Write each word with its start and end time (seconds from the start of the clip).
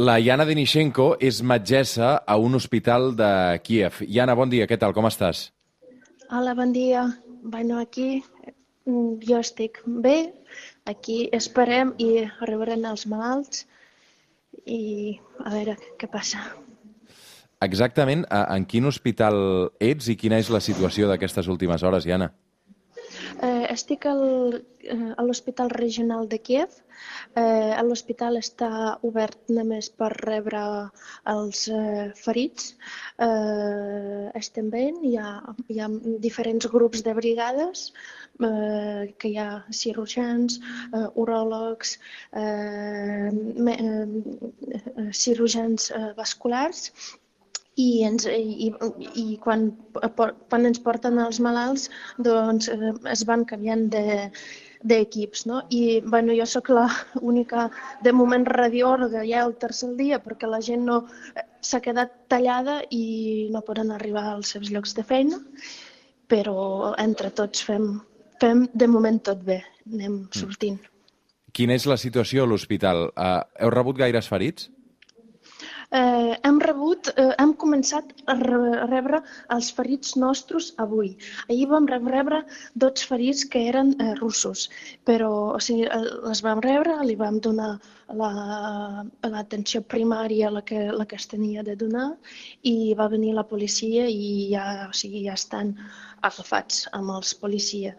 La 0.00 0.14
Yana 0.16 0.46
Denishenko 0.48 1.10
és 1.20 1.42
metgessa 1.44 2.14
a 2.24 2.36
un 2.40 2.54
hospital 2.56 3.10
de 3.18 3.26
Kiev. 3.60 3.98
Yana, 4.08 4.32
bon 4.38 4.48
dia, 4.48 4.64
què 4.64 4.78
tal, 4.80 4.94
com 4.96 5.04
estàs? 5.04 5.50
Hola, 6.30 6.54
bon 6.56 6.70
dia. 6.72 7.02
Bueno, 7.42 7.76
aquí 7.82 8.22
mm, 8.86 9.18
jo 9.26 9.40
estic 9.44 9.82
bé, 9.84 10.30
aquí 10.88 11.18
esperem 11.36 11.92
i 12.00 12.08
arribaran 12.30 12.86
els 12.88 13.04
malalts 13.12 13.66
i 14.64 15.18
a 15.44 15.52
veure 15.52 15.76
què 16.00 16.08
passa. 16.08 16.46
Exactament, 17.60 18.24
en 18.40 18.64
quin 18.70 18.88
hospital 18.88 19.68
ets 19.84 20.08
i 20.08 20.16
quina 20.16 20.40
és 20.40 20.48
la 20.48 20.62
situació 20.64 21.10
d'aquestes 21.10 21.50
últimes 21.52 21.84
hores, 21.84 22.08
Yana? 22.08 22.30
Eh, 23.40 23.66
estic 23.72 24.04
al, 24.04 24.22
eh, 24.84 25.12
a 25.16 25.22
l'Hospital 25.24 25.70
Regional 25.72 26.26
de 26.28 26.38
Kiev. 26.44 26.74
Eh, 27.40 27.82
L'hospital 27.88 28.36
està 28.36 28.68
obert 29.08 29.38
només 29.58 29.88
per 30.00 30.10
rebre 30.12 30.60
els 31.34 31.62
eh, 31.72 32.10
ferits. 32.20 32.74
Eh, 33.26 34.26
estem 34.42 34.68
bé, 34.74 34.82
hi 35.08 35.14
hi 35.16 35.80
ha 35.80 35.88
diferents 36.26 36.68
grups 36.74 37.04
de 37.06 37.14
brigades, 37.20 37.86
eh, 38.50 39.14
que 39.16 39.32
hi 39.32 39.40
ha 39.40 39.48
cirurgians, 39.80 40.60
eh, 40.92 41.06
uròlegs, 41.24 41.96
eh, 42.44 43.32
me, 43.68 43.78
eh, 43.88 45.08
cirurgians 45.24 45.90
eh, 45.96 46.12
vasculars 46.20 46.90
i, 47.76 48.02
ens, 48.04 48.26
i, 48.26 48.72
i 49.14 49.26
quan, 49.42 49.70
quan 49.94 50.66
ens 50.66 50.80
porten 50.82 51.20
els 51.22 51.38
malalts 51.40 51.88
doncs 52.18 52.68
eh, 52.72 52.94
es 53.12 53.22
van 53.28 53.44
canviant 53.48 53.86
de, 53.92 54.30
d'equips, 54.82 55.44
no? 55.46 55.62
I 55.70 56.00
bueno, 56.00 56.32
jo 56.36 56.46
sóc 56.48 56.70
l'única, 56.72 57.68
de 58.04 58.12
moment, 58.12 58.46
radiòloga 58.46 59.24
ja 59.28 59.44
el 59.44 59.56
tercer 59.60 59.92
dia 59.98 60.20
perquè 60.24 60.48
la 60.48 60.62
gent 60.64 60.86
no 60.88 61.02
eh, 61.34 61.44
s'ha 61.60 61.82
quedat 61.84 62.14
tallada 62.32 62.80
i 62.90 63.48
no 63.52 63.64
poden 63.66 63.92
arribar 63.92 64.26
als 64.30 64.54
seus 64.56 64.70
llocs 64.72 64.96
de 64.96 65.04
feina, 65.04 65.40
però 66.30 66.94
entre 66.98 67.30
tots 67.30 67.64
fem, 67.66 67.92
fem 68.40 68.66
de 68.72 68.88
moment 68.88 69.20
tot 69.30 69.44
bé, 69.44 69.60
anem 69.86 70.24
mm. 70.24 70.32
sortint. 70.40 70.80
Quina 71.52 71.74
és 71.74 71.84
la 71.90 71.98
situació 71.98 72.44
a 72.44 72.48
l'hospital? 72.48 73.08
Uh, 73.18 73.40
heu 73.58 73.72
rebut 73.74 73.98
gaires 73.98 74.28
ferits? 74.30 74.70
Eh, 75.90 76.38
hem 76.46 76.58
rebut, 76.62 77.10
eh, 77.16 77.32
hem 77.42 77.52
començat 77.62 78.12
a 78.30 78.36
rebre 78.38 79.20
els 79.54 79.70
ferits 79.74 80.14
nostres 80.22 80.70
avui. 80.84 81.16
Ahir 81.48 81.66
vam 81.72 81.88
rebre 81.90 82.42
dos 82.74 83.06
ferits 83.10 83.44
que 83.52 83.64
eren 83.70 83.94
eh, 83.98 84.14
russos, 84.20 84.68
però 85.04 85.30
o 85.56 85.60
sigui, 85.60 85.88
les 86.28 86.42
vam 86.46 86.62
rebre, 86.66 86.96
li 87.06 87.16
vam 87.18 87.40
donar 87.40 87.72
l'atenció 88.20 89.80
la, 89.82 89.88
primària, 89.94 90.50
la 90.50 90.62
que, 90.62 90.86
la 90.92 91.06
que 91.06 91.18
es 91.18 91.28
tenia 91.30 91.62
de 91.66 91.76
donar, 91.76 92.08
i 92.62 92.94
va 92.94 93.10
venir 93.10 93.34
la 93.34 93.46
policia 93.46 94.08
i 94.08 94.50
ja, 94.54 94.64
o 94.88 94.94
sigui, 94.94 95.26
ja 95.26 95.38
estan 95.38 95.76
agafats 96.22 96.86
amb 96.92 97.14
els 97.18 97.34
policia. 97.34 97.94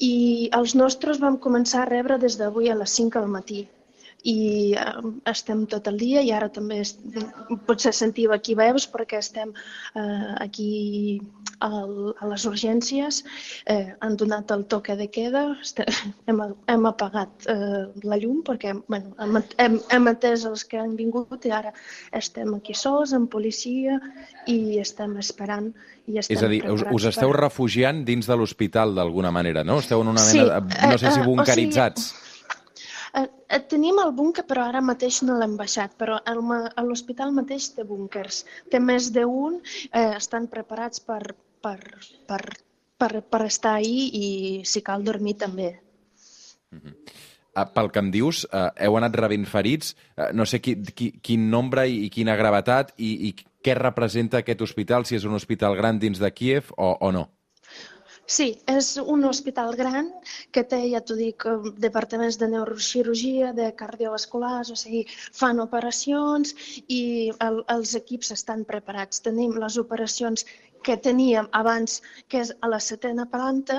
I 0.00 0.50
els 0.58 0.74
nostres 0.74 1.20
vam 1.22 1.38
començar 1.38 1.84
a 1.84 1.90
rebre 1.92 2.18
des 2.18 2.36
d'avui 2.40 2.68
a 2.70 2.76
les 2.76 3.00
5 3.00 3.20
del 3.20 3.32
matí 3.38 3.64
i 4.24 4.72
eh, 4.72 4.92
estem 5.30 5.64
tot 5.70 5.88
el 5.90 5.98
dia 6.00 6.22
i 6.24 6.32
ara 6.32 6.48
també 6.52 6.80
es, 6.82 6.94
potser 7.68 7.92
sentiu 7.96 8.32
aquí 8.32 8.56
veus 8.56 8.86
perquè 8.90 9.20
estem 9.20 9.52
eh, 9.52 10.30
aquí 10.40 11.20
al, 11.64 12.14
a 12.20 12.28
les 12.30 12.44
urgències, 12.48 13.20
eh, 13.70 13.94
han 14.00 14.16
donat 14.20 14.50
el 14.54 14.64
toque 14.70 14.96
de 14.96 15.08
queda, 15.12 15.44
estem, 15.62 15.88
hem, 16.28 16.42
hem 16.72 16.88
apagat 16.90 17.48
eh, 17.52 17.84
la 18.04 18.18
llum 18.20 18.42
perquè 18.46 18.74
bueno, 18.88 19.14
hem, 19.20 19.40
hem, 19.62 19.78
hem 19.92 20.12
atès 20.12 20.46
els 20.48 20.64
que 20.68 20.80
han 20.80 20.96
vingut 20.98 21.44
i 21.44 21.54
ara 21.54 21.74
estem 22.16 22.56
aquí 22.56 22.76
sols, 22.76 23.14
amb 23.16 23.30
policia 23.32 24.00
i 24.50 24.80
estem 24.80 25.18
esperant 25.20 25.72
i 26.08 26.18
estem 26.20 26.36
És 26.36 26.44
a 26.44 26.52
dir, 26.52 26.60
us, 26.68 26.84
us 26.92 27.08
esteu 27.12 27.32
per... 27.32 27.44
refugiant 27.46 28.04
dins 28.08 28.28
de 28.28 28.36
l'hospital 28.36 28.96
d'alguna 28.96 29.32
manera, 29.32 29.64
no? 29.64 29.80
Esteu 29.84 30.04
en 30.04 30.12
una 30.12 30.24
mena, 30.24 30.32
sí, 30.32 30.44
de, 30.44 30.92
no 30.92 31.00
sé 31.00 31.12
si 31.12 31.24
bunkeritzats. 31.24 32.10
Eh, 32.10 32.12
o 32.12 32.18
sigui, 32.18 32.33
Eh, 33.14 33.28
eh, 33.48 33.60
tenim 33.70 34.00
el 34.02 34.12
búnquer, 34.18 34.44
però 34.48 34.66
ara 34.68 34.82
mateix 34.82 35.20
no 35.22 35.36
l'hem 35.38 35.56
baixat, 35.60 35.94
però 36.00 36.18
l'hospital 36.82 37.34
mateix 37.36 37.70
té 37.76 37.84
búnkers. 37.86 38.44
Té 38.70 38.80
més 38.82 39.10
d'un, 39.14 39.60
eh, 39.92 40.16
estan 40.16 40.48
preparats 40.50 41.00
per, 41.00 41.22
per, 41.62 41.78
per, 42.26 42.42
per, 42.98 43.12
per 43.22 43.42
estar 43.46 43.76
ahí 43.78 44.08
i 44.18 44.26
si 44.66 44.82
cal 44.82 45.04
dormir 45.04 45.36
també. 45.44 45.70
Mm 46.72 46.80
-hmm. 46.80 46.96
Uh, 47.54 47.62
pel 47.70 47.88
que 47.94 48.00
em 48.02 48.10
dius, 48.10 48.44
uh, 48.50 48.70
heu 48.82 48.96
anat 48.96 49.14
rebent 49.14 49.44
ferits, 49.46 49.94
uh, 50.18 50.32
no 50.34 50.44
sé 50.44 50.58
qui, 50.60 50.74
qui, 50.74 51.12
quin 51.22 51.50
nombre 51.50 51.86
i, 51.86 52.06
i 52.06 52.10
quina 52.10 52.34
gravetat 52.34 52.90
i, 52.96 53.28
i 53.28 53.34
què 53.62 53.76
representa 53.78 54.38
aquest 54.38 54.60
hospital, 54.60 55.06
si 55.06 55.14
és 55.14 55.24
un 55.24 55.34
hospital 55.34 55.76
gran 55.76 56.00
dins 56.02 56.18
de 56.18 56.32
Kiev 56.32 56.72
o, 56.76 56.96
o 57.00 57.12
no? 57.12 57.28
Sí, 58.26 58.44
és 58.72 58.86
un 59.14 59.24
hospital 59.28 59.74
gran 59.76 60.06
que 60.56 60.62
té, 60.68 60.78
ja 60.92 61.00
t'ho 61.04 61.16
dic, 61.18 61.44
eh, 61.50 61.72
departaments 61.86 62.38
de 62.40 62.48
neurocirurgia, 62.54 63.52
de 63.58 63.70
cardiovasculars, 63.80 64.70
o 64.72 64.76
sigui, 64.82 65.04
fan 65.40 65.60
operacions 65.60 66.54
i 66.88 67.02
el, 67.48 67.60
els 67.76 67.94
equips 68.00 68.32
estan 68.38 68.64
preparats. 68.64 69.20
Tenim 69.28 69.58
les 69.60 69.76
operacions 69.84 70.46
que 70.84 70.96
teníem 71.00 71.48
abans, 71.56 72.02
que 72.28 72.42
és 72.44 72.52
a 72.60 72.68
la 72.68 72.78
setena 72.86 73.24
planta, 73.32 73.78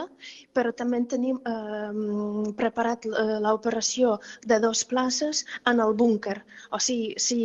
però 0.57 0.71
també 0.73 0.99
tenim 1.11 1.37
eh, 1.45 2.51
preparat 2.57 3.05
eh, 3.05 3.37
l'operació 3.45 4.15
de 4.49 4.57
dos 4.63 4.81
places 4.89 5.43
en 5.69 5.81
el 5.85 5.93
búnquer. 6.01 6.39
O 6.73 6.81
sigui, 6.81 7.13
si, 7.21 7.37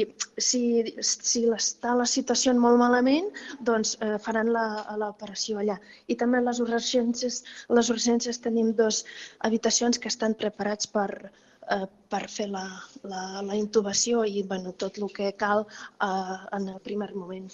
si, 0.49 0.63
si 1.05 1.45
està 1.57 1.95
la 1.99 2.09
situació 2.09 2.55
molt 2.57 2.81
malament, 2.81 3.29
doncs 3.61 3.97
eh, 4.01 4.17
faran 4.25 4.51
l'operació 4.55 5.61
allà. 5.61 5.77
I 6.09 6.17
també 6.17 6.41
les 6.41 6.63
urgències, 6.91 7.43
les 7.69 7.91
urgències 7.95 8.41
tenim 8.43 8.73
dues 8.77 9.05
habitacions 9.47 9.99
que 9.99 10.09
estan 10.09 10.35
preparats 10.35 10.91
per, 10.91 11.31
eh, 11.71 11.87
per 12.09 12.23
fer 12.29 12.49
la, 12.51 12.65
la, 13.03 13.43
la 13.43 13.59
intubació 13.59 14.25
i 14.25 14.43
bueno, 14.43 14.73
tot 14.73 14.99
el 14.99 15.11
que 15.13 15.33
cal 15.39 15.67
eh, 15.67 16.39
en 16.57 16.69
el 16.69 16.81
primer 16.81 17.15
moment. 17.15 17.53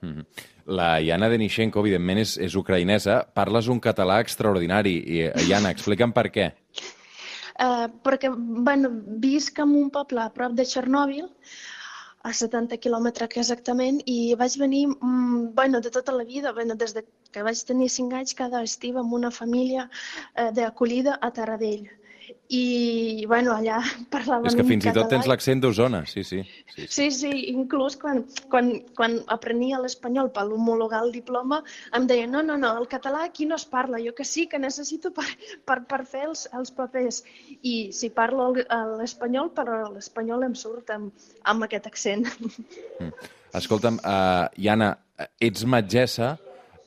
Mm 0.00 0.12
-hmm. 0.12 0.26
La 0.66 1.00
Yana 1.00 1.28
Denishenko, 1.28 1.80
evidentment, 1.80 2.18
és, 2.18 2.36
és 2.36 2.54
ucraïnesa. 2.54 3.26
Parles 3.34 3.68
un 3.68 3.80
català 3.80 4.20
extraordinari. 4.20 4.96
I, 5.06 5.30
Yana, 5.48 5.70
explica'm 5.70 6.12
per 6.12 6.30
què. 6.30 6.52
Uh, 7.58 7.88
perquè, 8.04 8.30
bueno, 8.36 8.88
visc 9.18 9.58
en 9.58 9.70
un 9.74 9.90
poble 9.90 10.20
a 10.20 10.30
prop 10.30 10.52
de 10.52 10.62
Txernòbil, 10.62 11.26
a 12.28 12.32
70 12.40 12.78
quilòmetres 12.84 13.38
exactament, 13.42 14.02
i 14.06 14.18
vaig 14.42 14.58
venir, 14.62 14.82
mm, 14.88 15.54
bueno, 15.60 15.80
de 15.80 15.92
tota 15.98 16.16
la 16.20 16.24
vida, 16.32 16.52
bueno, 16.58 16.76
des 16.82 16.94
de 16.98 17.04
que 17.32 17.44
vaig 17.50 17.62
tenir 17.70 17.88
5 17.98 18.20
anys, 18.20 18.34
cada 18.42 18.62
estiu 18.70 18.98
amb 18.98 19.16
una 19.20 19.30
família 19.40 19.88
uh, 19.88 20.50
d'acollida 20.58 21.18
a 21.20 21.32
Taradell 21.40 21.88
i 22.48 23.24
bueno, 23.28 23.54
allà 23.56 23.78
parlaven 24.14 24.50
És 24.50 24.56
que 24.58 24.66
fins 24.66 24.88
i 24.88 24.94
tot 24.96 25.10
tens 25.12 25.28
l'accent 25.30 25.62
d'Osona, 25.62 26.04
sí, 26.08 26.24
sí. 26.24 26.42
Sí, 26.74 26.86
sí, 26.86 26.88
sí, 26.88 27.10
sí 27.20 27.32
inclús 27.52 27.98
quan, 28.00 28.24
quan, 28.52 28.70
quan 28.98 29.18
aprenia 29.34 29.80
l'espanyol 29.82 30.30
per 30.34 30.46
homologar 30.48 31.02
el 31.06 31.12
diploma 31.14 31.62
em 31.96 32.08
deia 32.10 32.26
no, 32.30 32.42
no, 32.42 32.56
no, 32.60 32.74
el 32.80 32.88
català 32.90 33.24
aquí 33.26 33.46
no 33.48 33.58
es 33.58 33.66
parla, 33.68 34.00
jo 34.04 34.14
que 34.14 34.24
sí, 34.24 34.46
que 34.48 34.58
necessito 34.58 35.12
per, 35.14 35.26
per, 35.68 35.80
per 35.90 36.02
fer 36.08 36.26
els, 36.28 36.46
els 36.56 36.72
papers. 36.74 37.22
I 37.62 37.90
si 37.94 38.10
parlo 38.14 38.50
l'espanyol, 38.98 39.52
però 39.56 39.80
l'espanyol 39.92 40.46
em 40.48 40.56
surt 40.58 40.92
amb, 40.94 41.28
amb 41.48 41.66
aquest 41.68 41.88
accent. 41.90 42.26
Mm. 42.98 43.12
Escolta'm, 43.58 43.96
uh, 44.04 44.48
Iana, 44.60 44.92
ets 45.40 45.64
metgessa, 45.64 46.36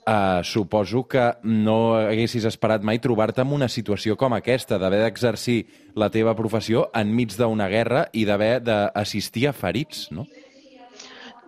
Uh, 0.01 0.41
suposo 0.41 1.03
que 1.06 1.22
no 1.45 1.94
haguessis 1.94 2.47
esperat 2.50 2.81
mai 2.81 2.97
trobar-te 2.97 3.44
en 3.44 3.51
una 3.53 3.67
situació 3.69 4.16
com 4.17 4.34
aquesta, 4.34 4.79
d'haver 4.81 5.03
d'exercir 5.03 5.59
la 5.94 6.07
teva 6.09 6.34
professió 6.34 6.88
enmig 6.97 7.35
d'una 7.38 7.67
guerra 7.69 8.07
i 8.17 8.23
d'haver 8.25 8.63
d'assistir 8.66 9.45
a 9.45 9.53
ferits, 9.53 10.07
no? 10.09 10.25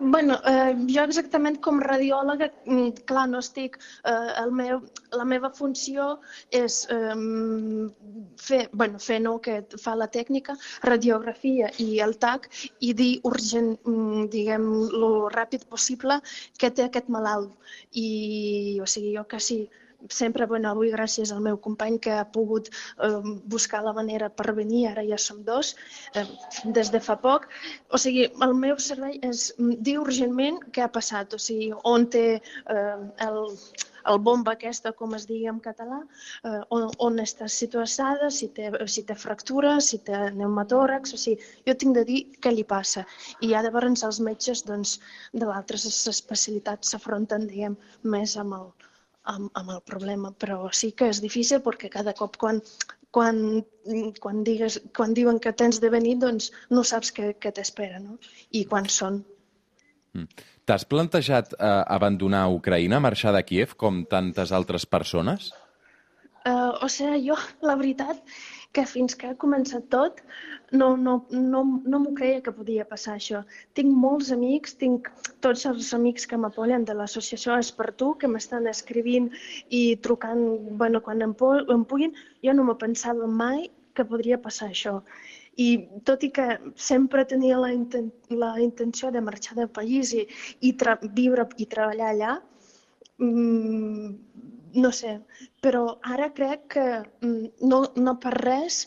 Bueno, 0.04 0.38
eh, 0.46 0.74
jo 0.94 1.02
exactament 1.02 1.58
com 1.64 1.80
radiòloga, 1.80 2.50
mm, 2.66 3.04
clar, 3.08 3.26
no 3.28 3.40
estic... 3.44 3.78
Eh, 4.04 4.32
el 4.42 4.52
meu, 4.52 4.80
la 5.16 5.24
meva 5.24 5.50
funció 5.50 6.18
és 6.50 6.80
eh, 6.92 7.14
fer, 8.40 8.60
bueno, 8.72 9.00
fer 9.00 9.20
no, 9.24 9.38
que 9.44 9.60
fa 9.80 9.94
la 9.96 10.08
tècnica, 10.16 10.56
radiografia 10.84 11.70
i 11.78 12.00
el 12.04 12.16
TAC 12.18 12.50
i 12.80 12.92
dir 12.92 13.12
urgent, 13.30 13.74
mm, 13.84 14.26
diguem, 14.34 14.68
lo 14.92 15.30
ràpid 15.32 15.68
possible 15.70 16.20
que 16.58 16.70
té 16.70 16.88
aquest 16.88 17.08
malalt. 17.08 17.54
I, 17.92 18.78
o 18.82 18.86
sigui, 18.86 19.14
jo 19.16 19.24
quasi 19.30 19.64
sempre, 20.10 20.46
bueno, 20.46 20.70
avui 20.70 20.90
gràcies 20.92 21.32
al 21.32 21.40
meu 21.44 21.56
company 21.60 21.98
que 21.98 22.12
ha 22.12 22.24
pogut 22.36 22.70
eh, 22.70 23.20
buscar 23.54 23.82
la 23.84 23.94
manera 23.96 24.28
per 24.28 24.54
venir, 24.56 24.86
ara 24.90 25.04
ja 25.06 25.18
som 25.18 25.42
dos, 25.44 25.74
eh, 26.14 26.26
des 26.64 26.90
de 26.92 27.00
fa 27.00 27.16
poc. 27.20 27.48
O 27.90 27.98
sigui, 27.98 28.28
el 28.46 28.54
meu 28.54 28.78
servei 28.78 29.18
és 29.22 29.52
dir 29.58 29.98
urgentment 30.02 30.60
què 30.72 30.84
ha 30.84 30.92
passat, 30.92 31.34
o 31.34 31.40
sigui, 31.40 31.72
on 31.84 32.06
té 32.10 32.26
eh, 32.36 32.96
el, 33.26 33.40
el 34.12 34.20
bomba 34.28 34.54
aquesta, 34.54 34.92
com 34.92 35.14
es 35.18 35.26
digui 35.30 35.48
en 35.50 35.60
català, 35.64 36.00
eh, 36.44 36.60
on, 36.76 36.88
on 37.08 37.20
està 37.24 37.48
situada, 37.48 38.30
si 38.30 38.50
té, 38.56 38.70
si 38.86 39.04
té 39.08 39.16
fractura, 39.18 39.76
si 39.80 40.00
té 40.06 40.24
pneumatòrax, 40.36 41.14
o 41.16 41.20
sigui, 41.20 41.52
jo 41.68 41.76
tinc 41.80 41.98
de 41.98 42.06
dir 42.10 42.22
què 42.40 42.54
li 42.54 42.66
passa. 42.76 43.06
I 43.40 43.54
ja 43.54 43.62
llavors 43.64 44.04
els 44.08 44.20
metges 44.20 44.64
doncs, 44.68 44.98
de 45.32 45.46
l'altres 45.48 45.86
especialitats 46.10 46.92
s'afronten, 46.92 47.48
diguem, 47.50 47.78
més 48.16 48.36
amb 48.40 48.60
el, 48.60 48.68
amb, 49.30 49.50
amb 49.56 49.76
el 49.76 49.82
problema, 49.88 50.32
però 50.32 50.68
sí 50.72 50.92
que 50.96 51.08
és 51.12 51.20
difícil 51.24 51.62
perquè 51.64 51.90
cada 51.92 52.14
cop 52.16 52.36
quan, 52.40 52.60
quan, 53.14 53.40
quan, 54.20 54.42
digues, 54.46 54.80
quan 54.96 55.14
diuen 55.16 55.40
que 55.40 55.54
tens 55.56 55.80
de 55.82 55.90
venir, 55.92 56.16
doncs 56.22 56.50
no 56.70 56.84
saps 56.84 57.12
què, 57.14 57.34
què 57.40 57.54
t'espera, 57.54 58.00
no? 58.02 58.18
I 58.52 58.64
quan 58.70 58.90
són. 58.90 59.22
Mm. 60.14 60.46
T'has 60.64 60.86
plantejat 60.88 61.52
eh, 61.58 61.74
abandonar 61.92 62.46
Ucraïna, 62.54 63.02
marxar 63.02 63.34
de 63.36 63.42
Kiev, 63.44 63.74
com 63.80 64.04
tantes 64.08 64.52
altres 64.56 64.86
persones? 64.88 65.50
Uh, 66.44 66.76
o 66.84 66.88
sigui, 66.92 67.22
jo, 67.28 67.36
la 67.64 67.74
veritat, 67.80 68.20
que 68.74 68.84
fins 68.90 69.14
que 69.18 69.28
ha 69.30 69.36
començat 69.44 69.86
tot 69.94 70.20
no, 70.74 70.88
no, 70.96 71.14
no, 71.30 71.60
no 71.84 72.00
m'ho 72.02 72.14
creia 72.18 72.40
que 72.42 72.54
podia 72.54 72.86
passar 72.88 73.14
això. 73.16 73.42
Tinc 73.78 73.92
molts 74.04 74.32
amics, 74.34 74.74
tinc 74.80 75.10
tots 75.44 75.62
els 75.70 75.92
amics 75.96 76.26
que 76.30 76.38
m'apoyen 76.40 76.86
de 76.88 76.96
l'associació 76.98 77.58
És 77.62 77.70
per 77.78 77.92
tu, 78.00 78.12
que 78.18 78.30
m'estan 78.30 78.66
escrivint 78.70 79.30
i 79.70 79.84
trucant 80.06 80.42
bueno, 80.82 81.02
quan 81.06 81.22
em, 81.22 81.36
em 81.76 81.86
puguin. 81.92 82.18
Jo 82.42 82.56
no 82.56 82.66
me 82.66 82.76
pensava 82.80 83.30
mai 83.30 83.68
que 83.94 84.06
podria 84.10 84.40
passar 84.42 84.72
això. 84.72 84.98
I 85.54 85.68
tot 86.08 86.24
i 86.26 86.32
que 86.34 86.48
sempre 86.74 87.22
tenia 87.30 87.60
la, 87.62 87.70
inten 87.70 88.10
la 88.34 88.56
intenció 88.62 89.12
de 89.14 89.22
marxar 89.22 89.54
del 89.60 89.70
país 89.70 90.10
i, 90.18 90.26
i 90.66 90.74
viure 91.14 91.46
i 91.62 91.68
treballar 91.70 92.10
allà, 92.10 92.32
mmm, 93.22 94.16
no 94.74 94.90
sé, 94.92 95.18
però 95.64 95.82
ara 96.14 96.30
crec 96.38 96.66
que 96.76 96.86
mm, 97.24 97.68
no, 97.70 97.84
no 97.96 98.16
per 98.24 98.34
res 98.36 98.80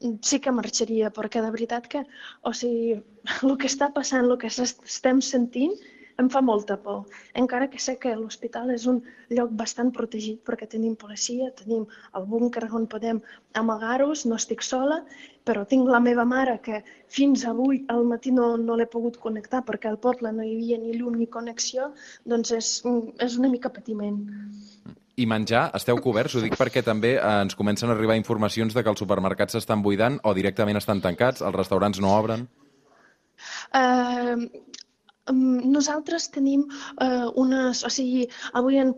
mm, 0.00 0.16
sí 0.30 0.40
que 0.44 0.54
marxaria, 0.58 1.12
perquè 1.18 1.42
de 1.44 1.52
veritat 1.54 1.90
que, 1.92 2.04
o 2.42 2.54
sigui, 2.60 2.96
el 3.42 3.58
que 3.60 3.70
està 3.72 3.90
passant, 3.98 4.24
el 4.24 4.40
que 4.40 4.52
estem 4.52 5.22
sentint, 5.32 5.76
em 6.22 6.28
fa 6.32 6.40
molta 6.40 6.76
por. 6.80 7.04
Encara 7.40 7.68
que 7.72 7.80
sé 7.86 7.94
que 8.02 8.14
l'hospital 8.16 8.70
és 8.74 8.86
un 8.92 9.00
lloc 9.36 9.52
bastant 9.60 9.90
protegit 9.98 10.38
perquè 10.48 10.68
tenim 10.74 10.94
policia, 11.02 11.50
tenim 11.60 11.84
el 12.20 12.28
búnquer 12.30 12.64
on 12.78 12.86
podem 12.94 13.20
amagar-nos, 13.62 14.24
no 14.30 14.38
estic 14.40 14.64
sola, 14.64 15.02
però 15.48 15.64
tinc 15.72 15.90
la 15.92 16.00
meva 16.06 16.24
mare 16.24 16.56
que 16.68 16.82
fins 17.18 17.44
avui 17.52 17.82
al 17.92 18.04
matí 18.12 18.32
no, 18.38 18.54
no 18.56 18.78
l'he 18.80 18.88
pogut 18.96 19.20
connectar 19.26 19.62
perquè 19.68 19.92
al 19.92 20.00
poble 20.08 20.32
no 20.32 20.46
hi 20.46 20.54
havia 20.56 20.80
ni 20.82 20.96
llum 20.96 21.20
ni 21.20 21.28
connexió, 21.38 21.92
doncs 22.24 22.54
és, 22.60 22.72
és 23.28 23.40
una 23.42 23.52
mica 23.52 23.72
patiment. 23.80 24.22
I 25.16 25.24
menjar, 25.24 25.70
esteu 25.78 25.96
coberts? 26.04 26.34
Ho 26.36 26.42
dic 26.44 26.58
perquè 26.60 26.82
també 26.84 27.14
eh, 27.16 27.28
ens 27.46 27.56
comencen 27.56 27.88
a 27.88 27.94
arribar 27.96 28.18
informacions 28.20 28.74
de 28.76 28.82
que 28.84 28.92
els 28.92 29.00
supermercats 29.00 29.56
s'estan 29.56 29.80
buidant 29.84 30.18
o 30.28 30.34
directament 30.36 30.76
estan 30.76 31.00
tancats, 31.00 31.40
els 31.40 31.56
restaurants 31.56 32.02
no 32.04 32.10
obren. 32.18 32.44
Uh, 33.72 34.44
nosaltres 35.32 36.28
tenim 36.34 36.66
uh, 36.68 37.32
unes... 37.40 37.80
O 37.88 37.90
sigui, 37.96 38.26
avui 38.60 38.76
en, 38.82 38.92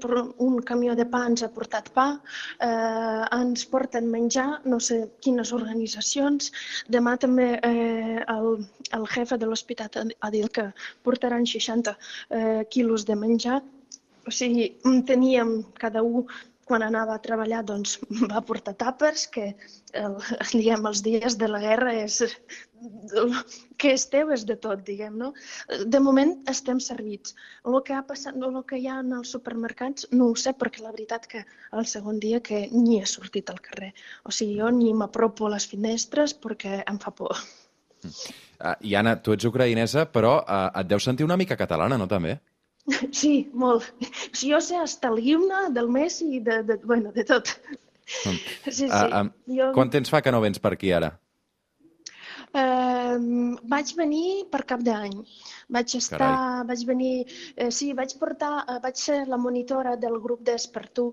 un 0.49 0.59
camió 0.73 0.99
de 0.99 1.07
pa 1.07 1.23
ens 1.31 1.47
ha 1.47 1.53
portat 1.55 1.93
pa, 1.95 2.09
uh, 2.19 3.25
ens 3.39 3.65
porten 3.71 4.11
menjar, 4.11 4.49
no 4.67 4.83
sé 4.83 5.05
quines 5.23 5.55
organitzacions. 5.55 6.51
Demà 6.99 7.15
també 7.23 7.49
uh, 7.63 8.21
el, 8.37 8.53
el 8.99 9.11
jefe 9.15 9.39
de 9.39 9.47
l'hospital 9.47 10.15
ha 10.19 10.35
dit 10.35 10.51
que 10.51 10.69
portaran 11.07 11.47
60 11.47 11.95
uh, 11.95 12.63
quilos 12.75 13.07
de 13.07 13.23
menjar 13.27 13.63
o 14.29 14.35
sigui, 14.35 14.71
teníem 15.09 15.59
cada 15.81 16.05
un 16.05 16.29
quan 16.69 16.85
anava 16.85 17.17
a 17.17 17.23
treballar 17.25 17.63
doncs, 17.67 17.97
va 18.33 18.43
portar 18.45 18.75
tàpers, 18.79 19.25
que 19.33 19.47
el, 19.97 20.17
diguem, 20.59 20.87
els 20.91 21.03
dies 21.07 21.39
de 21.41 21.49
la 21.49 21.61
guerra 21.65 21.95
és, 21.97 22.21
que 23.81 23.95
és 23.97 24.05
teu 24.13 24.33
és 24.37 24.45
de 24.49 24.59
tot, 24.61 24.83
diguem, 24.87 25.17
no? 25.23 25.33
De 25.95 26.01
moment 26.05 26.35
estem 26.53 26.83
servits. 26.85 27.35
El 27.65 27.81
que 27.87 27.97
ha 27.97 28.05
passat, 28.11 28.37
el 28.37 28.61
que 28.69 28.81
hi 28.83 28.89
ha 28.91 28.99
en 29.05 29.17
els 29.21 29.33
supermercats, 29.37 30.11
no 30.13 30.29
ho 30.29 30.37
sé, 30.37 30.53
perquè 30.61 30.85
la 30.85 30.93
veritat 30.93 31.27
que 31.31 31.45
el 31.73 31.89
segon 31.89 32.21
dia 32.23 32.43
que 32.45 32.67
ni 32.75 33.01
he 33.01 33.09
sortit 33.09 33.51
al 33.51 33.63
carrer. 33.65 33.95
O 34.29 34.35
sigui, 34.35 34.61
jo 34.61 34.71
ni 34.75 34.93
m'apropo 34.93 35.49
a 35.49 35.57
les 35.57 35.67
finestres 35.71 36.37
perquè 36.37 36.83
em 36.85 37.01
fa 37.01 37.15
por. 37.17 37.41
Uh, 38.05 38.77
I 38.87 38.95
Anna, 38.99 39.17
tu 39.23 39.35
ets 39.35 39.47
ucraïnesa, 39.49 40.05
però 40.13 40.37
uh, 40.43 40.69
et 40.79 40.87
deus 40.91 41.07
sentir 41.09 41.27
una 41.27 41.39
mica 41.41 41.57
catalana, 41.59 41.99
no, 41.99 42.07
també? 42.11 42.37
Sí, 43.21 43.51
molt. 43.53 43.87
Si 44.33 44.51
jo 44.53 44.61
sé 44.65 44.79
hasta 44.81 45.11
l'himne 45.13 45.69
del 45.77 45.89
Messi 45.93 46.35
i 46.39 46.43
de, 46.45 46.63
de, 46.65 46.79
bueno, 46.85 47.13
de 47.13 47.25
tot. 47.29 47.55
Mm. 48.25 48.39
Sí, 48.65 48.73
sí. 48.73 48.87
Uh, 48.89 49.09
um, 49.21 49.33
jo... 49.53 49.73
Quant 49.77 49.91
temps 49.93 50.09
fa 50.09 50.23
que 50.25 50.33
no 50.33 50.41
vens 50.41 50.61
per 50.63 50.73
aquí 50.73 50.95
ara? 50.97 51.13
Uh, 52.57 53.59
vaig 53.69 53.91
venir 53.99 54.47
per 54.49 54.63
cap 54.71 54.81
d'any. 54.81 55.13
Vaig 55.77 55.93
estar, 55.99 56.17
Carai. 56.17 56.65
vaig 56.71 56.85
venir, 56.89 57.27
eh, 57.61 57.69
sí, 57.79 57.91
vaig 57.93 58.15
portar, 58.17 58.65
eh, 58.65 58.79
vaig 58.81 58.97
ser 58.97 59.19
la 59.29 59.37
monitora 59.37 59.97
del 60.01 60.17
grup 60.25 60.41
d'Espertú, 60.49 61.11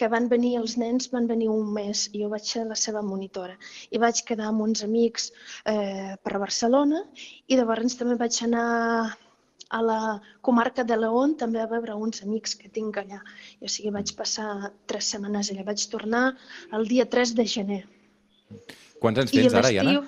que 0.00 0.08
van 0.08 0.30
venir, 0.32 0.54
els 0.62 0.78
nens 0.80 1.10
van 1.12 1.28
venir 1.28 1.50
un 1.52 1.68
mes, 1.74 2.06
i 2.14 2.22
jo 2.22 2.30
vaig 2.32 2.48
ser 2.48 2.64
la 2.70 2.78
seva 2.86 3.02
monitora. 3.02 3.58
I 3.92 4.00
vaig 4.00 4.24
quedar 4.24 4.48
amb 4.48 4.64
uns 4.64 4.82
amics 4.88 5.30
eh, 5.66 6.16
per 6.24 6.38
Barcelona, 6.40 7.04
i 7.48 7.60
llavors 7.60 8.00
també 8.00 8.16
vaig 8.16 8.40
anar 8.48 9.18
a 9.68 9.82
la 9.82 10.00
comarca 10.40 10.84
de 10.84 10.96
León 10.96 11.34
també 11.40 11.60
a 11.60 11.68
veure 11.68 11.96
uns 11.96 12.22
amics 12.24 12.56
que 12.56 12.70
tinc 12.72 12.96
allà. 13.00 13.20
I, 13.60 13.66
o 13.66 13.72
sigui, 13.72 13.92
vaig 13.94 14.14
passar 14.16 14.72
tres 14.88 15.10
setmanes 15.12 15.52
allà. 15.52 15.66
Vaig 15.66 15.84
tornar 15.92 16.24
el 16.72 16.88
dia 16.88 17.08
3 17.08 17.34
de 17.36 17.46
gener. 17.46 17.82
Quants 19.02 19.20
anys 19.24 19.34
tens 19.34 19.58
ara, 19.58 19.72
Iana? 19.74 20.00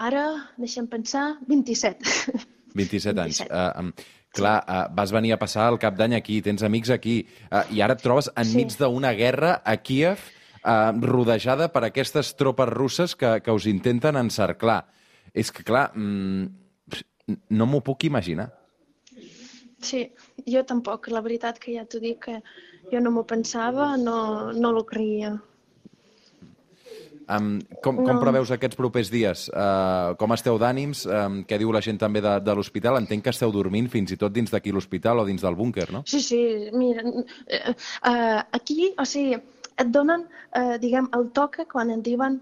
Ara, 0.00 0.24
deixem 0.56 0.88
pensar, 0.88 1.34
27. 1.48 2.40
27 2.74 3.20
anys. 3.26 3.42
27. 3.44 3.52
Uh, 3.52 3.84
um, 3.84 3.92
clar, 4.36 4.56
uh, 4.64 4.86
vas 4.96 5.12
venir 5.12 5.34
a 5.36 5.40
passar 5.40 5.68
el 5.68 5.76
cap 5.82 5.98
d'any 5.98 6.16
aquí, 6.16 6.40
tens 6.44 6.64
amics 6.64 6.92
aquí, 6.94 7.20
uh, 7.50 7.66
i 7.68 7.82
ara 7.84 7.98
et 7.98 8.04
trobes 8.04 8.30
enmig 8.40 8.72
sí. 8.72 8.80
d'una 8.80 9.12
guerra 9.18 9.58
a 9.60 9.76
Kiev 9.84 10.22
uh, 10.64 10.96
rodejada 11.04 11.68
per 11.74 11.84
aquestes 11.90 12.32
tropes 12.38 12.72
russes 12.72 13.14
que, 13.20 13.36
que 13.44 13.52
us 13.52 13.68
intenten 13.68 14.16
encerclar. 14.16 14.86
És 15.36 15.52
que, 15.54 15.62
clar, 15.66 15.90
mm, 15.92 16.59
no 17.50 17.66
m'ho 17.66 17.82
puc 17.84 18.08
imaginar. 18.08 18.50
Sí, 19.80 20.04
jo 20.46 20.64
tampoc. 20.68 21.08
La 21.12 21.22
veritat 21.24 21.58
que 21.60 21.76
ja 21.76 21.86
t'ho 21.88 22.00
dic 22.02 22.26
que 22.26 22.40
jo 22.90 23.00
no 23.00 23.12
m'ho 23.14 23.24
pensava, 23.28 23.94
no, 23.96 24.18
no 24.52 24.72
l'ho 24.74 24.84
creia. 24.88 25.38
Um, 27.30 27.60
com, 27.84 27.94
no. 27.94 28.04
com 28.08 28.18
preveus 28.18 28.50
aquests 28.50 28.78
propers 28.78 29.10
dies? 29.12 29.46
Uh, 29.54 30.16
com 30.18 30.34
esteu 30.34 30.58
d'ànims? 30.58 31.04
Um, 31.06 31.40
què 31.46 31.60
diu 31.62 31.70
la 31.72 31.82
gent 31.84 32.00
també 32.00 32.22
de, 32.24 32.34
de 32.42 32.56
l'hospital? 32.58 32.98
Entenc 32.98 33.24
que 33.24 33.34
esteu 33.34 33.52
dormint 33.54 33.86
fins 33.92 34.10
i 34.10 34.18
tot 34.18 34.34
dins 34.34 34.50
d'aquí 34.50 34.74
l'hospital 34.74 35.22
o 35.22 35.26
dins 35.28 35.44
del 35.46 35.58
búnquer, 35.58 35.86
no? 35.94 36.02
Sí, 36.10 36.20
sí. 36.26 36.42
Mira, 36.74 37.06
uh, 37.06 38.40
aquí, 38.58 38.90
o 38.98 39.06
sigui, 39.06 39.38
et 39.80 39.92
donen, 39.94 40.26
uh, 40.58 40.74
diguem, 40.82 41.06
el 41.16 41.30
toque 41.36 41.68
quan 41.70 41.94
et 41.94 42.02
diuen 42.04 42.40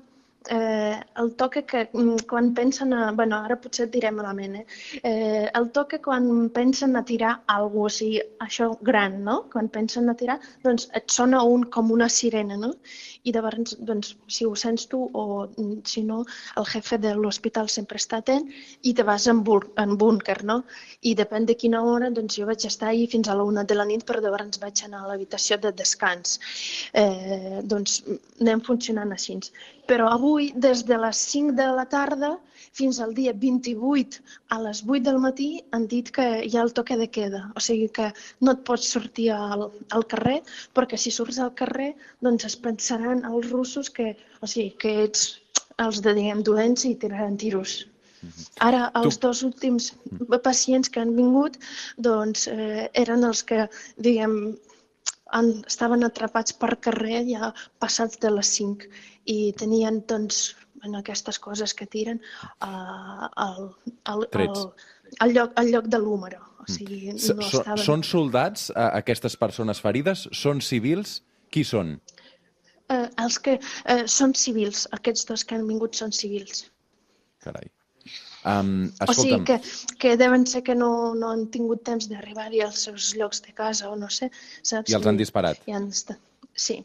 eh, 0.50 1.00
el 1.22 1.34
toque 1.36 1.64
que 1.64 1.88
mm, 1.92 2.24
quan 2.30 2.52
pensen 2.54 2.92
a... 2.92 3.10
bueno, 3.12 3.40
ara 3.44 3.56
potser 3.60 3.86
et 3.86 3.92
diré 3.94 4.10
malament, 4.14 4.56
eh? 4.60 4.64
eh? 5.02 5.46
El 5.60 5.70
toque 5.76 6.00
quan 6.04 6.48
pensen 6.54 6.96
a 6.96 7.04
tirar 7.04 7.34
alguna 7.46 7.88
o 7.88 7.92
sigui, 7.92 8.22
això 8.44 8.70
gran, 8.82 9.20
no? 9.24 9.38
Quan 9.52 9.68
pensen 9.74 10.08
a 10.10 10.16
tirar, 10.18 10.38
doncs 10.64 10.88
et 10.98 11.10
sona 11.14 11.42
un 11.46 11.64
com 11.74 11.92
una 11.94 12.08
sirena, 12.08 12.56
no? 12.56 12.72
I 13.28 13.32
llavors, 13.36 13.76
doncs, 13.90 14.14
si 14.34 14.46
ho 14.48 14.54
sents 14.58 14.86
tu 14.92 15.00
o 15.12 15.24
mm, 15.46 15.80
si 15.92 16.04
no, 16.08 16.22
el 16.60 16.68
jefe 16.72 16.98
de 17.02 17.14
l'hospital 17.18 17.70
sempre 17.72 18.00
està 18.02 18.22
atent 18.22 18.48
i 18.82 18.94
te 18.94 19.06
vas 19.06 19.28
en, 19.32 19.44
en 19.84 19.96
búnquer, 20.02 20.38
no? 20.50 20.62
I 21.02 21.14
depèn 21.18 21.48
de 21.48 21.58
quina 21.62 21.82
hora, 21.84 22.10
doncs 22.10 22.40
jo 22.40 22.48
vaig 22.50 22.66
estar 22.68 22.90
ahir 22.92 23.08
fins 23.14 23.28
a 23.28 23.36
la 23.38 23.46
una 23.48 23.64
de 23.64 23.78
la 23.78 23.86
nit, 23.88 24.06
però 24.08 24.22
llavors 24.24 24.60
vaig 24.62 24.84
anar 24.86 25.04
a 25.04 25.12
l'habitació 25.12 25.58
de 25.62 25.74
descans. 25.82 26.38
Eh, 26.92 27.60
doncs 27.64 28.02
anem 28.40 28.64
funcionant 28.64 29.12
així. 29.14 29.38
Però 29.88 30.08
avui, 30.12 30.50
des 30.64 30.84
de 30.88 30.96
les 31.00 31.18
5 31.32 31.54
de 31.56 31.66
la 31.76 31.86
tarda 31.88 32.34
fins 32.78 32.98
al 33.00 33.14
dia 33.16 33.32
28 33.44 34.20
a 34.54 34.58
les 34.64 34.82
8 34.84 35.00
del 35.06 35.18
matí, 35.22 35.48
han 35.72 35.86
dit 35.88 36.10
que 36.14 36.26
hi 36.44 36.56
ha 36.56 36.64
el 36.66 36.74
toque 36.76 36.96
de 37.00 37.08
queda. 37.14 37.40
O 37.56 37.62
sigui 37.64 37.88
que 37.98 38.10
no 38.44 38.52
et 38.52 38.64
pots 38.68 38.90
sortir 38.94 39.30
al, 39.32 39.68
al 39.96 40.04
carrer, 40.12 40.38
perquè 40.76 41.00
si 41.00 41.12
surts 41.14 41.40
al 41.40 41.54
carrer, 41.60 41.90
doncs 42.24 42.48
es 42.50 42.56
pensaran 42.66 43.17
els 43.24 43.50
russos 43.50 43.90
que, 43.90 44.16
o 44.42 44.46
sigui, 44.46 44.72
que 44.80 44.94
ets 45.04 45.40
els 45.78 46.02
de, 46.02 46.14
diguem, 46.14 46.42
dolents 46.42 46.84
i 46.88 46.94
tiraran 46.98 47.36
tiros. 47.38 47.86
Mhm. 48.22 48.46
Ara, 48.66 48.90
els 48.98 49.18
tu... 49.18 49.28
dos 49.28 49.42
últims 49.46 49.92
pacients 50.42 50.90
que 50.90 51.00
han 51.00 51.14
vingut 51.16 51.58
doncs, 51.96 52.48
eh, 52.50 52.88
eren 52.94 53.24
els 53.24 53.44
que, 53.46 53.68
diguem, 53.96 54.56
han, 55.30 55.52
estaven 55.68 56.02
atrapats 56.06 56.54
per 56.56 56.76
carrer 56.80 57.22
ja 57.28 57.52
passats 57.78 58.18
de 58.18 58.32
les 58.32 58.50
5 58.58 58.88
i 59.28 59.52
tenien 59.60 60.02
doncs 60.08 60.56
en 60.84 60.94
aquestes 60.94 61.38
coses 61.42 61.74
que 61.74 61.86
tiren 61.90 62.20
uh, 62.62 63.28
al, 63.34 63.72
al, 64.06 64.26
lloc, 65.34 65.52
al 65.58 65.72
lloc 65.72 65.88
de 65.90 65.98
l'húmero. 65.98 66.42
O 66.58 66.64
Mm. 66.68 66.74
sigui, 66.74 67.12
no 67.12 67.46
estaven... 67.46 67.80
Són 67.80 68.02
soldats, 68.04 68.68
uh, 68.70 68.90
aquestes 68.98 69.36
persones 69.40 69.80
ferides? 69.80 70.26
Són 70.36 70.60
civils? 70.60 71.22
Qui 71.48 71.64
són? 71.64 71.94
Eh, 72.88 73.06
els 73.24 73.38
que 73.44 73.58
eh, 73.58 74.04
són 74.08 74.34
civils, 74.38 74.86
aquests 74.96 75.26
dos 75.28 75.44
que 75.44 75.58
han 75.58 75.66
vingut 75.68 75.98
són 75.98 76.14
civils. 76.16 76.64
Carai. 77.44 77.68
Um, 78.48 78.88
O 79.04 79.12
sigui 79.12 79.42
que, 79.44 79.58
que 80.00 80.14
deuen 80.16 80.46
ser 80.46 80.62
que 80.64 80.74
no, 80.78 81.12
no 81.18 81.32
han 81.34 81.48
tingut 81.52 81.82
temps 81.84 82.06
d'arribar-hi 82.08 82.62
als 82.64 82.86
seus 82.86 83.10
llocs 83.18 83.42
de 83.44 83.52
casa 83.52 83.90
o 83.90 83.96
no 83.98 84.08
sé, 84.14 84.30
saps? 84.62 84.92
I 84.92 84.96
els 84.96 85.08
han 85.10 85.18
disparat. 85.20 85.60
I 85.68 85.76
han 85.76 85.90
estat... 85.92 86.22
Sí. 86.58 86.80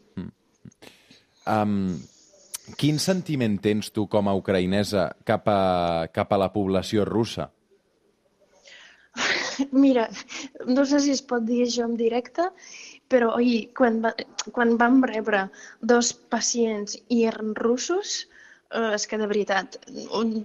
um, 1.50 1.94
quin 2.80 3.00
sentiment 3.02 3.56
tens 3.62 3.90
tu 3.94 4.04
com 4.10 4.28
a 4.28 4.34
ucraïnesa 4.38 5.08
cap 5.26 5.48
a, 5.50 5.60
cap 6.12 6.32
a 6.34 6.40
la 6.40 6.50
població 6.52 7.06
russa? 7.08 7.48
Mira, 9.84 10.08
no 10.66 10.84
sé 10.86 11.00
si 11.00 11.14
es 11.14 11.22
pot 11.22 11.44
dir 11.46 11.62
això 11.64 11.86
en 11.86 11.96
directe, 11.98 12.50
però 13.12 13.34
oi, 13.38 13.56
quan, 13.78 14.00
va, 14.04 14.12
quan 14.56 14.76
vam 14.80 15.02
rebre 15.10 15.46
dos 15.94 16.12
pacients 16.34 16.96
i 17.16 17.24
eren 17.30 17.54
russos, 17.60 18.14
eh, 18.70 18.92
és 18.98 19.06
que 19.10 19.18
de 19.20 19.28
veritat, 19.30 19.78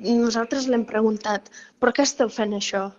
nosaltres 0.08 0.68
l'hem 0.72 0.86
preguntat, 0.90 1.52
però 1.80 1.94
què 1.96 2.08
esteu 2.08 2.32
fent 2.40 2.58
això? 2.58 2.90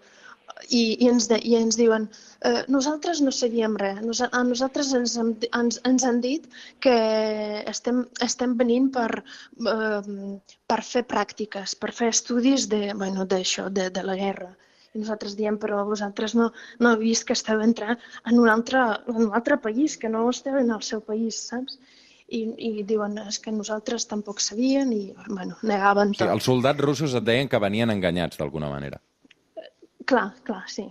I, 0.69 0.81
i, 1.01 1.07
ens, 1.09 1.27
de, 1.31 1.39
i 1.47 1.55
ens 1.57 1.79
diuen, 1.79 2.07
eh, 2.45 2.65
nosaltres 2.69 3.23
no 3.25 3.33
sabíem 3.33 3.77
res, 3.81 4.01
Nos, 4.05 4.21
a 4.27 4.43
nosaltres 4.45 4.91
ens, 4.99 5.15
ens, 5.57 5.79
ens 5.89 6.05
han 6.05 6.19
dit 6.25 6.49
que 6.85 6.97
estem, 7.71 8.03
estem 8.27 8.57
venint 8.59 8.91
per, 8.97 9.23
eh, 9.75 10.01
per 10.73 10.81
fer 10.91 11.07
pràctiques, 11.15 11.77
per 11.81 11.95
fer 11.97 12.11
estudis 12.13 12.69
de, 12.73 12.83
bueno, 13.05 13.25
d'això, 13.25 13.71
de, 13.73 13.89
de 13.95 14.05
la 14.05 14.19
guerra. 14.21 14.51
I 14.95 15.01
nosaltres 15.03 15.37
diem, 15.39 15.57
però 15.63 15.85
vosaltres 15.87 16.35
no, 16.35 16.49
no 16.83 16.93
heu 16.93 17.01
vist 17.03 17.27
que 17.29 17.37
esteu 17.37 17.61
entrant 17.63 17.99
en 18.27 18.39
un, 18.43 18.49
altre, 18.51 18.83
en 19.13 19.21
un 19.29 19.35
altre 19.37 19.59
país, 19.63 19.97
que 19.97 20.11
no 20.11 20.25
esteu 20.31 20.59
en 20.59 20.73
el 20.75 20.83
seu 20.83 21.03
país, 21.07 21.39
saps? 21.53 21.79
I, 22.31 22.45
i 22.63 22.85
diuen, 22.87 23.17
és 23.27 23.41
que 23.43 23.51
nosaltres 23.51 24.07
tampoc 24.07 24.39
sabien 24.39 24.93
i, 24.95 25.09
bueno, 25.27 25.57
negaven 25.67 26.13
O 26.13 26.15
sigui, 26.15 26.23
tot. 26.23 26.35
els 26.37 26.47
soldats 26.47 26.85
russos 26.85 27.15
et 27.19 27.27
deien 27.27 27.51
que 27.51 27.59
venien 27.59 27.91
enganyats 27.91 28.39
d'alguna 28.39 28.71
manera. 28.71 29.01
Clar, 30.07 30.29
clar, 30.47 30.63
sí. 30.71 30.87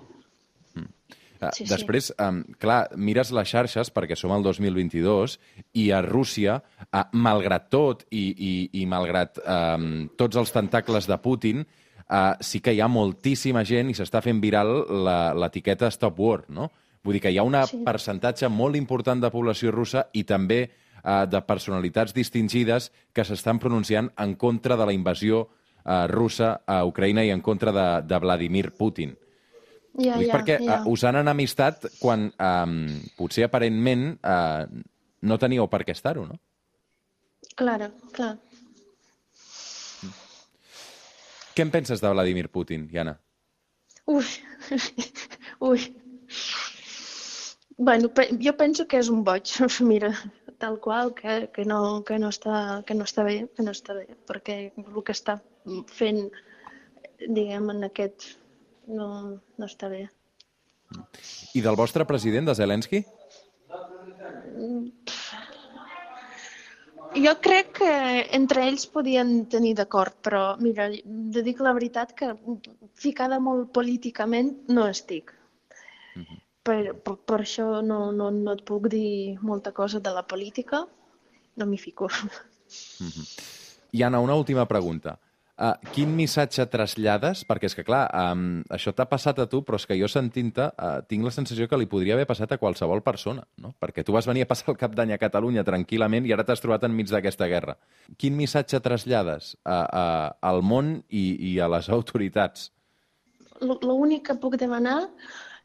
Uh, 1.40 1.54
Sí, 1.56 1.64
sí. 1.64 1.70
després, 1.72 2.10
um, 2.20 2.42
clar, 2.60 2.90
mires 3.00 3.30
les 3.32 3.48
xarxes 3.48 3.88
perquè 3.96 4.18
som 4.20 4.34
al 4.36 4.44
2022 4.44 5.38
i 5.80 5.86
a 5.96 6.02
Rússia, 6.04 6.58
uh, 6.90 7.06
malgrat 7.16 7.70
tot 7.72 8.04
i, 8.12 8.26
i, 8.36 8.52
i 8.82 8.84
malgrat 8.92 9.40
um, 9.46 10.10
tots 10.20 10.36
els 10.36 10.52
tentacles 10.52 11.08
de 11.08 11.16
Putin, 11.24 11.64
uh, 12.10 12.34
sí 12.42 12.60
que 12.62 12.74
hi 12.74 12.82
ha 12.82 12.88
moltíssima 12.88 13.64
gent 13.66 13.90
i 13.90 13.94
s'està 13.98 14.22
fent 14.22 14.42
viral 14.42 14.86
la- 15.06 15.34
l'etiqueta 15.34 15.90
Stop 15.92 16.20
War, 16.20 16.44
no? 16.50 16.72
Vull 17.04 17.14
dir 17.16 17.22
que 17.22 17.32
hi 17.32 17.38
ha 17.40 17.44
un 17.48 17.56
Sí. 17.66 17.78
percentatge 17.86 18.50
molt 18.50 18.76
important 18.76 19.22
de 19.22 19.30
població 19.32 19.72
russa 19.72 20.08
i 20.14 20.24
també 20.26 20.70
uh, 21.04 21.26
de 21.26 21.42
personalitats 21.42 22.14
distingides 22.14 22.92
que 23.14 23.24
s'estan 23.24 23.60
pronunciant 23.60 24.12
en 24.18 24.36
contra 24.36 24.76
de 24.76 24.86
la 24.86 24.94
invasió 24.94 25.46
uh, 25.48 26.08
russa 26.08 26.62
a 26.68 26.84
Ucraïna 26.86 27.24
i 27.24 27.30
en 27.32 27.42
contra 27.42 27.72
de, 27.72 27.88
de 28.08 28.20
Vladimir 28.20 28.72
Putin. 28.76 29.16
Ja, 30.00 30.16
Ho 30.16 30.20
dic 30.20 30.28
ja, 30.30 30.36
perquè 30.36 30.60
ja. 30.62 30.82
uh, 30.84 30.92
us 30.92 31.04
han 31.04 31.16
enemistat 31.16 31.88
quan 32.00 32.28
um, 32.38 32.76
potser 33.18 33.48
aparentment 33.48 34.20
uh, 34.22 34.68
no 35.22 35.38
teníeu 35.40 35.68
per 35.68 35.82
què 35.88 35.92
estar-ho, 35.96 36.28
no? 36.28 36.38
Clar, 37.56 37.90
clar. 38.14 38.38
Què 41.60 41.66
en 41.68 41.72
penses 41.76 42.00
de 42.00 42.08
Vladimir 42.08 42.48
Putin, 42.48 42.86
Jana? 42.88 43.18
Ui, 44.08 44.28
ui. 45.70 45.82
Bueno, 47.76 48.08
jo 48.46 48.54
penso 48.62 48.86
que 48.88 49.02
és 49.04 49.10
un 49.12 49.26
boig, 49.28 49.52
mira, 49.90 50.14
tal 50.64 50.78
qual, 50.80 51.12
que, 51.18 51.50
que, 51.52 51.66
no, 51.68 51.82
que, 52.08 52.16
no 52.24 52.30
està, 52.32 52.62
que 52.88 52.96
no 52.96 53.04
està 53.10 53.28
bé, 53.28 53.36
que 53.58 53.66
no 53.68 53.76
està 53.76 53.98
bé, 53.98 54.06
perquè 54.32 54.58
el 54.86 55.04
que 55.04 55.18
està 55.18 55.36
fent, 55.92 56.30
diguem, 57.28 57.68
en 57.76 57.90
aquest, 57.92 58.30
no, 58.88 59.10
no 59.36 59.68
està 59.68 59.92
bé. 59.92 60.06
I 61.60 61.68
del 61.68 61.76
vostre 61.76 62.08
president, 62.08 62.48
de 62.48 62.56
Zelensky? 62.56 63.04
Jo 67.16 67.34
crec 67.42 67.72
que 67.80 67.92
entre 68.38 68.68
ells 68.68 68.86
podien 68.94 69.46
tenir 69.50 69.74
d'acord, 69.80 70.14
però 70.22 70.44
mira, 70.62 70.90
de 70.90 71.42
dic 71.46 71.62
la 71.66 71.74
veritat 71.74 72.14
que 72.14 72.36
ficada 72.94 73.40
molt 73.42 73.72
políticament 73.74 74.54
no 74.70 74.86
estic. 74.88 75.34
per, 76.64 76.94
per, 77.02 77.16
per 77.26 77.40
això 77.42 77.82
no, 77.82 78.12
no, 78.12 78.30
no 78.30 78.54
et 78.54 78.62
puc 78.68 78.90
dir 78.94 79.38
molta 79.42 79.72
cosa 79.72 80.00
de 80.00 80.12
la 80.14 80.26
política, 80.28 80.84
no 81.58 81.66
m'hi 81.66 81.80
fico. 81.82 82.10
Jana, 83.92 84.20
una 84.20 84.36
última 84.36 84.68
pregunta. 84.68 85.18
Uh, 85.60 85.74
quin 85.92 86.12
missatge 86.16 86.64
trasllades? 86.72 87.42
Perquè 87.44 87.68
és 87.68 87.74
que, 87.76 87.84
clar, 87.84 88.06
um, 88.16 88.62
això 88.72 88.94
t'ha 88.96 89.04
passat 89.12 89.42
a 89.44 89.46
tu, 89.52 89.60
però 89.68 89.76
és 89.76 89.86
que 89.90 89.98
jo 90.00 90.08
sentint-te 90.08 90.70
uh, 90.72 91.02
tinc 91.10 91.28
la 91.28 91.34
sensació 91.36 91.68
que 91.68 91.76
li 91.82 91.88
podria 91.92 92.16
haver 92.16 92.30
passat 92.30 92.54
a 92.56 92.58
qualsevol 92.62 93.02
persona, 93.04 93.44
no? 93.60 93.74
Perquè 93.84 94.06
tu 94.08 94.16
vas 94.16 94.30
venir 94.30 94.46
a 94.46 94.48
passar 94.48 94.72
el 94.72 94.78
cap 94.80 94.96
d'any 94.96 95.12
a 95.12 95.20
Catalunya 95.20 95.66
tranquil·lament 95.68 96.30
i 96.30 96.32
ara 96.32 96.46
t'has 96.48 96.64
trobat 96.64 96.86
enmig 96.88 97.12
d'aquesta 97.12 97.50
guerra. 97.52 97.76
Quin 98.16 98.38
missatge 98.40 98.80
trasllades 98.86 99.58
a, 99.66 99.82
a, 99.84 100.06
al 100.48 100.64
món 100.64 100.94
i, 101.10 101.26
i 101.52 101.52
a 101.60 101.68
les 101.76 101.92
autoritats? 101.92 102.70
L'únic 103.60 104.30
que 104.30 104.38
puc 104.40 104.56
demanar 104.56 105.02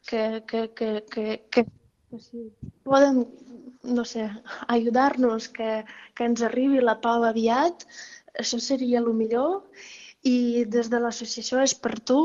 que, 0.09 0.43
que, 0.43 0.67
que, 0.75 0.91
que, 1.07 1.25
que, 1.47 1.63
que 1.63 2.19
si 2.19 2.49
poden, 2.83 3.23
no 3.83 4.03
sé, 4.03 4.27
ajudar-nos, 4.67 5.47
que, 5.55 5.85
que 6.11 6.27
ens 6.27 6.43
arribi 6.43 6.83
la 6.83 6.99
pau 6.99 7.23
aviat, 7.23 7.87
això 8.41 8.59
seria 8.59 9.01
el 9.03 9.11
millor. 9.13 9.61
I 10.25 10.65
des 10.73 10.87
de 10.89 10.97
l'associació 10.97 11.59
És 11.61 11.75
per 11.77 11.99
tu 12.09 12.17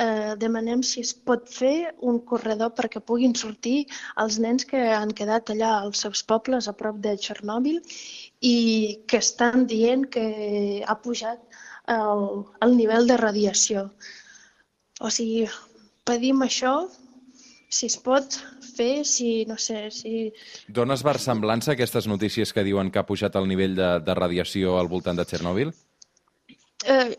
eh, 0.00 0.32
demanem 0.40 0.80
si 0.88 1.02
es 1.04 1.10
pot 1.12 1.50
fer 1.52 1.92
un 2.00 2.16
corredor 2.30 2.70
perquè 2.78 3.02
puguin 3.10 3.34
sortir 3.36 3.82
els 4.24 4.38
nens 4.40 4.64
que 4.70 4.80
han 4.96 5.12
quedat 5.18 5.52
allà 5.52 5.74
als 5.82 6.00
seus 6.06 6.22
pobles 6.24 6.68
a 6.68 6.72
prop 6.72 7.02
de 7.04 7.12
Txernòbil 7.20 7.82
i 8.52 8.56
que 9.04 9.20
estan 9.20 9.66
dient 9.74 10.08
que 10.16 10.24
ha 10.86 10.96
pujat 11.04 11.44
el, 11.92 12.24
el 12.64 12.76
nivell 12.80 13.12
de 13.12 13.20
radiació. 13.20 13.84
O 15.04 15.12
sigui, 15.12 15.44
pedim 16.08 16.40
això, 16.48 16.74
si 17.72 17.88
es 17.88 17.96
pot 18.04 18.36
fer, 18.76 19.04
si, 19.08 19.44
no 19.48 19.56
sé, 19.56 19.86
si... 19.94 20.26
Dones 20.68 21.04
versemblança 21.06 21.72
a 21.72 21.76
aquestes 21.76 22.08
notícies 22.10 22.52
que 22.52 22.64
diuen 22.66 22.90
que 22.92 23.00
ha 23.00 23.08
pujat 23.08 23.38
el 23.40 23.48
nivell 23.48 23.76
de, 23.78 23.94
de 24.04 24.16
radiació 24.18 24.76
al 24.80 24.90
voltant 24.92 25.16
de 25.16 25.24
Txernòbil? 25.28 25.72
Eh, 26.84 27.16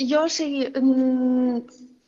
jo, 0.00 0.22
o 0.22 0.30
sigui, 0.32 0.64
mm, 0.70 1.60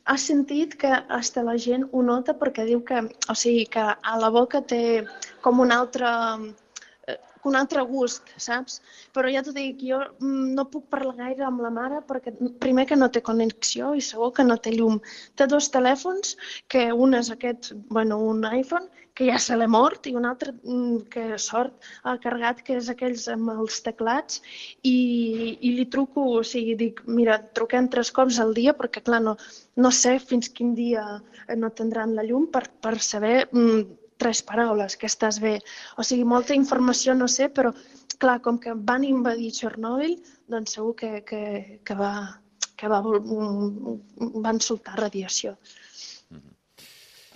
ha 0.09 0.17
sentit 0.17 0.73
que 0.81 0.89
hasta 1.19 1.43
la 1.45 1.57
gent 1.61 1.85
ho 1.91 2.01
nota 2.05 2.33
perquè 2.39 2.65
diu 2.65 2.81
que, 2.87 3.03
o 3.29 3.35
sigui, 3.37 3.67
que 3.69 3.85
a 3.85 4.17
la 4.21 4.31
boca 4.33 4.63
té 4.65 4.81
com 5.45 5.61
un 5.61 5.75
altre, 5.75 6.09
un 7.47 7.55
altre 7.59 7.83
gust, 7.87 8.29
saps? 8.37 8.79
Però 9.15 9.29
ja 9.31 9.43
t'ho 9.45 9.53
dic, 9.55 9.81
jo 9.91 9.99
mm, 10.19 10.53
no 10.57 10.67
puc 10.71 10.87
parlar 10.91 11.15
gaire 11.19 11.45
amb 11.47 11.63
la 11.63 11.71
mare 11.73 12.01
perquè 12.07 12.33
primer 12.63 12.85
que 12.89 12.97
no 12.99 13.09
té 13.13 13.21
connexió 13.25 13.93
i 13.95 14.03
segur 14.03 14.31
que 14.35 14.47
no 14.47 14.57
té 14.57 14.73
llum. 14.75 14.99
Té 15.35 15.47
dos 15.47 15.69
telèfons, 15.73 16.35
que 16.67 16.89
un 16.93 17.15
és 17.19 17.31
aquest, 17.31 17.73
bueno, 17.89 18.19
un 18.33 18.43
iPhone, 18.49 18.89
que 19.19 19.27
ja 19.27 19.39
se 19.43 19.55
l'ha 19.57 19.67
mort, 19.67 20.07
i 20.07 20.15
un 20.15 20.25
altre 20.27 20.53
mm, 20.55 21.09
que 21.11 21.23
sort 21.43 21.89
ha 22.07 22.15
carregat, 22.23 22.61
que 22.63 22.77
és 22.79 22.87
aquells 22.91 23.25
amb 23.31 23.51
els 23.51 23.81
teclats, 23.83 24.39
i, 24.87 24.95
i 25.59 25.73
li 25.75 25.87
truco, 25.91 26.23
o 26.39 26.43
sigui, 26.47 26.77
dic, 26.79 27.01
mira, 27.19 27.39
truquem 27.57 27.89
tres 27.91 28.13
cops 28.15 28.39
al 28.39 28.55
dia, 28.55 28.75
perquè 28.79 29.03
clar, 29.03 29.19
no, 29.25 29.35
no 29.75 29.91
sé 29.95 30.17
fins 30.23 30.51
quin 30.55 30.71
dia 30.77 31.03
no 31.59 31.71
tindran 31.75 32.15
la 32.15 32.23
llum 32.23 32.47
per, 32.53 32.67
per 32.83 32.95
saber 33.03 33.35
mm, 33.51 33.83
tres 34.19 34.43
paraules, 34.45 34.97
que 34.99 35.07
estàs 35.09 35.39
bé. 35.43 35.57
O 35.97 36.05
sigui, 36.05 36.27
molta 36.27 36.57
informació 36.57 37.15
no 37.15 37.27
sé, 37.31 37.49
però 37.49 37.73
clar, 38.19 38.39
com 38.43 38.59
que 38.59 38.75
van 38.75 39.05
invadir 39.07 39.53
Txernòbil, 39.55 40.17
doncs 40.51 40.75
segur 40.77 40.95
que, 40.99 41.11
que, 41.27 41.41
que, 41.87 41.95
va, 41.95 42.13
que 42.77 42.91
va, 42.91 42.99
mm, 43.01 44.41
van 44.43 44.59
soltar 44.63 44.99
radiació. 44.99 45.55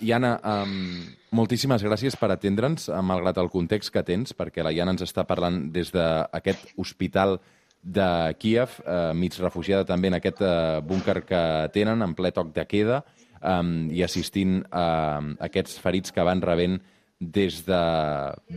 I 0.04 0.10
Anna, 0.12 0.34
um, 0.44 1.04
moltíssimes 1.32 1.82
gràcies 1.86 2.16
per 2.20 2.28
atendre'ns, 2.34 2.88
eh, 2.90 3.00
malgrat 3.00 3.38
el 3.40 3.50
context 3.52 3.92
que 3.94 4.02
tens, 4.04 4.34
perquè 4.36 4.64
la 4.66 4.72
Iana 4.74 4.92
ens 4.92 5.04
està 5.06 5.24
parlant 5.24 5.70
des 5.72 5.92
d'aquest 5.94 6.74
hospital 6.76 7.38
de 7.80 8.34
Kíev, 8.40 8.80
eh, 8.84 9.12
mig 9.14 9.36
refugiada 9.38 9.84
també 9.88 10.08
en 10.08 10.18
aquest 10.18 10.40
eh, 10.42 10.80
búnquer 10.84 11.22
que 11.24 11.42
tenen, 11.72 12.02
en 12.02 12.14
ple 12.16 12.32
toc 12.32 12.52
de 12.56 12.66
queda, 12.66 13.04
um, 13.44 13.90
i 13.92 14.02
assistint 14.02 14.62
a 14.72 15.20
aquests 15.46 15.78
ferits 15.82 16.14
que 16.14 16.24
van 16.26 16.42
rebent 16.42 16.80
des 17.20 17.60
de, 17.66 17.82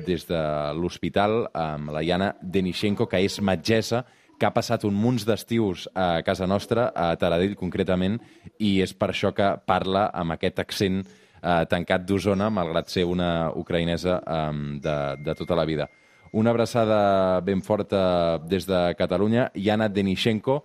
des 0.08 0.26
de 0.28 0.40
l'hospital 0.76 1.46
amb 1.54 1.92
la 1.94 2.04
Iana 2.04 2.34
Denishenko, 2.42 3.08
que 3.08 3.22
és 3.24 3.40
metgessa, 3.42 4.04
que 4.38 4.46
ha 4.46 4.54
passat 4.54 4.84
un 4.86 4.94
munt 4.94 5.20
d'estius 5.26 5.88
a 5.98 6.22
casa 6.26 6.48
nostra, 6.48 6.92
a 6.96 7.16
Taradell 7.18 7.56
concretament, 7.58 8.20
i 8.60 8.78
és 8.86 8.94
per 8.94 9.12
això 9.12 9.34
que 9.34 9.56
parla 9.66 10.08
amb 10.14 10.36
aquest 10.36 10.60
accent 10.62 11.02
eh, 11.02 11.64
tancat 11.70 12.06
d'Osona, 12.06 12.50
malgrat 12.54 12.92
ser 12.94 13.06
una 13.10 13.50
ucraïnesa 13.58 14.20
eh, 14.22 14.52
de, 14.84 14.98
de 15.26 15.38
tota 15.38 15.58
la 15.58 15.66
vida. 15.66 15.90
Una 16.38 16.52
abraçada 16.52 17.42
ben 17.42 17.62
forta 17.64 18.38
des 18.46 18.68
de 18.68 18.94
Catalunya, 19.00 19.50
Iana 19.56 19.88
Denishenko, 19.90 20.64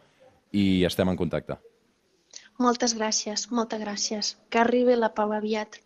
i 0.53 0.85
estem 0.85 1.09
en 1.09 1.17
contacte. 1.17 1.57
Moltes 2.63 2.95
gràcies, 3.01 3.47
moltes 3.61 3.85
gràcies. 3.87 4.35
Que 4.51 4.63
arribi 4.65 5.01
la 5.03 5.15
pau 5.21 5.37
aviat. 5.41 5.83